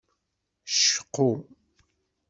[0.73, 1.25] Cqu.